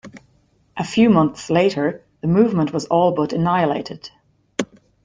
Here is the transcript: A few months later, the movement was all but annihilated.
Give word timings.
A 0.77 0.83
few 0.83 1.11
months 1.11 1.51
later, 1.51 2.03
the 2.21 2.27
movement 2.27 2.73
was 2.73 2.85
all 2.85 3.11
but 3.11 3.33
annihilated. 3.33 4.09